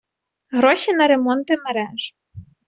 Гроші 0.51 0.93
на 0.93 1.07
ремонти 1.07 1.57
мереж 1.57 2.15